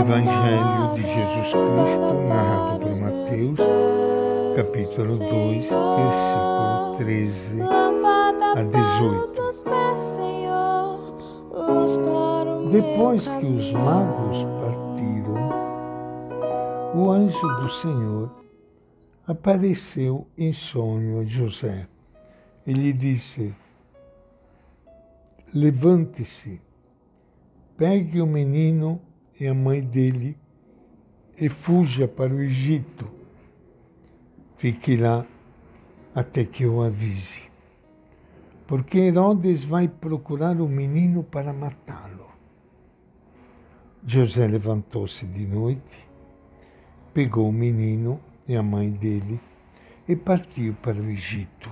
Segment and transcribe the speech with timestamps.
[0.00, 3.58] Evangelho de Jesus Cristo, narrado por Mateus,
[4.54, 9.34] capítulo 2, versículo 13 a 18.
[12.70, 15.48] Depois que os magos partiram,
[16.94, 18.30] o anjo do Senhor
[19.26, 21.88] apareceu em sonho a José
[22.66, 23.54] e lhe disse:
[25.54, 26.60] Levante-se,
[27.78, 29.00] pegue o menino
[29.40, 30.36] e a mãe dele
[31.38, 33.10] e fuja para o Egito.
[34.56, 35.26] Fique lá
[36.14, 37.42] até que eu avise.
[38.66, 42.26] Porque Herodes vai procurar o menino para matá-lo.
[44.04, 46.08] José levantou-se de noite,
[47.12, 49.40] pegou o menino e a mãe dele
[50.08, 51.70] e partiu para o Egito.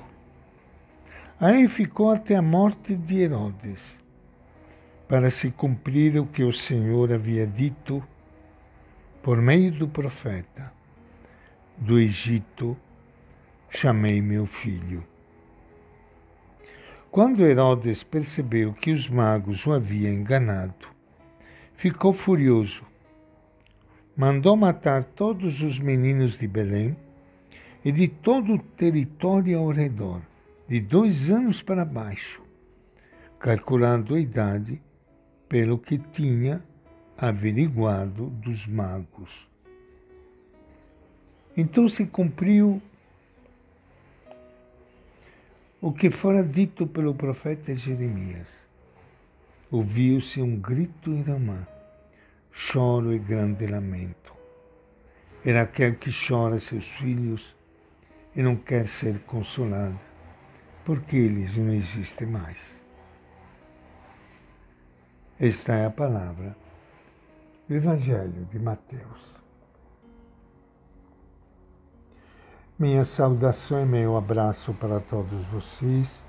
[1.40, 4.03] Aí ficou até a morte de Herodes
[5.08, 8.02] para se cumprir o que o Senhor havia dito
[9.22, 10.72] por meio do profeta.
[11.76, 12.76] Do Egito
[13.68, 15.04] chamei meu filho.
[17.10, 20.88] Quando Herodes percebeu que os magos o haviam enganado,
[21.76, 22.84] ficou furioso.
[24.16, 26.96] Mandou matar todos os meninos de Belém
[27.84, 30.22] e de todo o território ao redor,
[30.66, 32.42] de dois anos para baixo,
[33.38, 34.80] calculando a idade
[35.48, 36.62] pelo que tinha
[37.16, 39.48] averiguado dos magos.
[41.56, 42.82] Então se cumpriu
[45.80, 48.52] o que fora dito pelo profeta Jeremias.
[49.70, 51.66] Ouviu-se um grito em Ramá,
[52.50, 54.34] choro e grande lamento.
[55.44, 57.54] Era aquele que chora seus filhos
[58.34, 60.00] e não quer ser consolada,
[60.84, 62.83] porque eles não existem mais.
[65.38, 66.56] Esta é a palavra
[67.66, 69.34] do Evangelho de Mateus.
[72.78, 76.22] Minha saudação e meu abraço para todos vocês,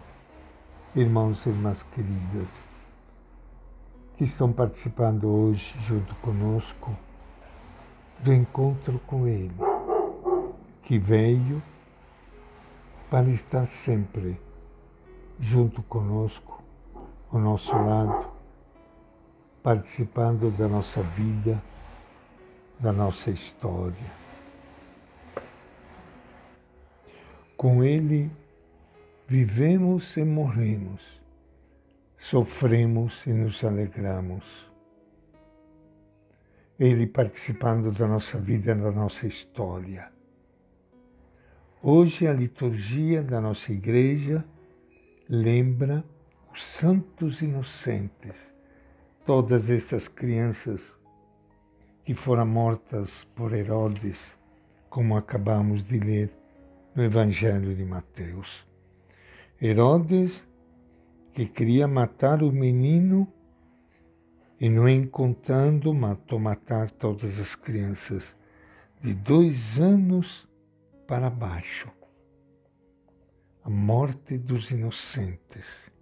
[0.96, 2.48] irmãos e irmãs queridas,
[4.18, 6.98] que estão participando hoje junto conosco
[8.22, 9.54] do encontro com Ele,
[10.82, 11.62] que veio
[13.08, 14.42] para estar sempre
[15.40, 16.64] junto conosco,
[17.32, 18.35] ao nosso lado,
[19.66, 21.60] participando da nossa vida,
[22.80, 24.12] da nossa história.
[27.58, 28.30] Com Ele
[29.28, 31.20] vivemos e morremos,
[32.16, 34.72] sofremos e nos alegramos.
[36.78, 40.12] Ele participando da nossa vida, da nossa história.
[41.82, 44.46] Hoje a liturgia da nossa igreja
[45.28, 46.04] lembra
[46.54, 48.54] os santos inocentes
[49.26, 50.96] todas estas crianças
[52.04, 54.38] que foram mortas por Herodes,
[54.88, 56.32] como acabamos de ler
[56.94, 58.68] no Evangelho de Mateus.
[59.60, 60.48] Herodes,
[61.34, 63.28] que queria matar o menino
[64.62, 68.38] e, não encontrando, matou matar todas as crianças
[69.02, 70.48] de dois anos
[71.08, 71.92] para baixo.
[73.64, 75.95] A morte dos inocentes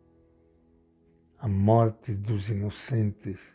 [1.43, 3.53] a morte dos inocentes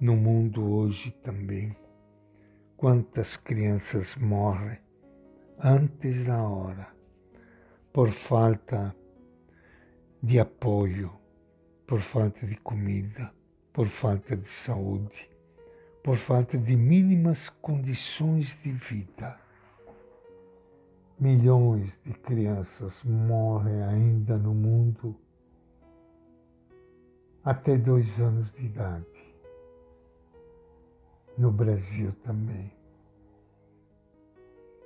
[0.00, 1.76] no mundo hoje também.
[2.76, 4.78] Quantas crianças morrem
[5.62, 6.88] antes da hora
[7.92, 8.92] por falta
[10.20, 11.12] de apoio,
[11.86, 13.32] por falta de comida,
[13.72, 15.30] por falta de saúde,
[16.02, 19.38] por falta de mínimas condições de vida.
[21.16, 25.21] Milhões de crianças morrem ainda no mundo
[27.44, 29.06] até dois anos de idade.
[31.36, 32.72] No Brasil também.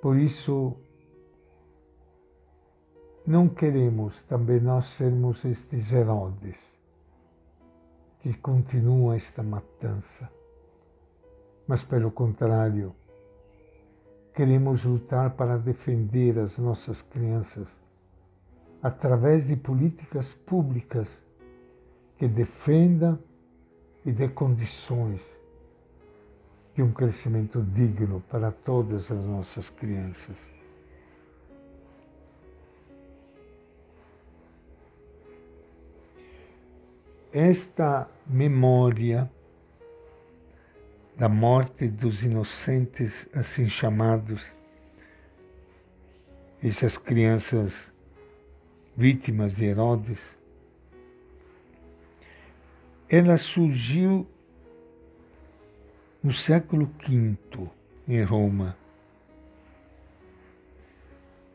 [0.01, 0.77] Por isso,
[3.25, 6.77] não queremos também nós sermos estes Herodes
[8.19, 10.29] que continuam esta matança,
[11.67, 12.95] mas pelo contrário,
[14.33, 17.69] queremos lutar para defender as nossas crianças
[18.81, 21.26] através de políticas públicas
[22.17, 23.19] que defenda
[24.05, 25.21] e dê condições
[26.73, 30.51] de um crescimento digno para todas as nossas crianças.
[37.33, 39.29] Esta memória
[41.15, 44.45] da morte dos inocentes, assim chamados,
[46.63, 47.91] essas crianças
[48.95, 50.37] vítimas de Herodes,
[53.09, 54.27] ela surgiu
[56.21, 57.37] no século V,
[58.05, 58.77] em Roma.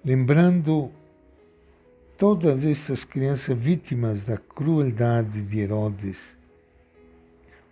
[0.03, 0.91] Lembrando
[2.17, 6.37] todas essas crianças vítimas da crueldade de Herodes.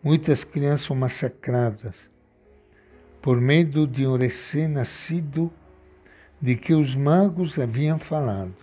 [0.03, 2.11] Muitas crianças massacradas
[3.23, 5.50] por medo de um recém-nascido
[6.41, 8.55] de que os magos haviam falado.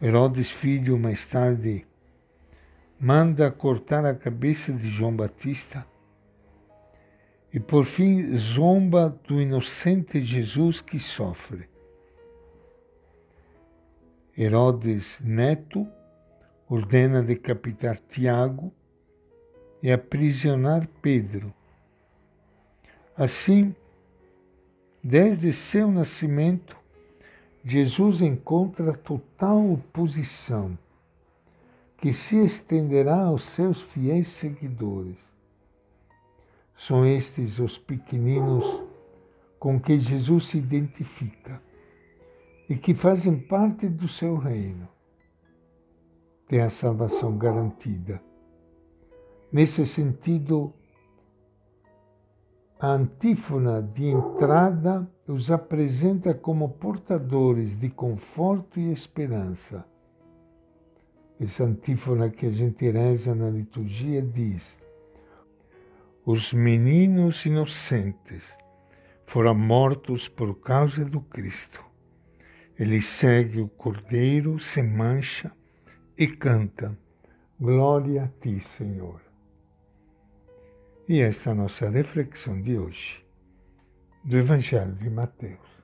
[0.00, 1.87] Herodes, filho, mais tarde,
[3.00, 5.86] manda cortar a cabeça de João Batista
[7.52, 11.68] e, por fim, zomba do inocente Jesus que sofre.
[14.36, 15.86] Herodes, neto,
[16.68, 18.72] ordena decapitar Tiago
[19.82, 21.54] e aprisionar Pedro.
[23.16, 23.74] Assim,
[25.02, 26.76] desde seu nascimento,
[27.64, 30.76] Jesus encontra total oposição
[31.98, 35.18] que se estenderá aos seus fiéis seguidores.
[36.72, 38.84] São estes os pequeninos
[39.58, 41.60] com que Jesus se identifica
[42.68, 44.88] e que fazem parte do seu reino.
[46.46, 48.22] Tem a salvação garantida.
[49.50, 50.72] Nesse sentido,
[52.78, 59.84] a antífona de entrada os apresenta como portadores de conforto e esperança
[61.40, 64.76] essa antífona que a gente reza na liturgia diz:
[66.24, 68.56] Os meninos inocentes
[69.24, 71.84] foram mortos por causa do Cristo.
[72.78, 75.52] Ele segue o Cordeiro sem mancha
[76.16, 76.98] e canta:
[77.60, 79.20] Glória a ti, Senhor.
[81.08, 83.24] E esta é a nossa reflexão de hoje,
[84.24, 85.77] do Evangelho de Mateus.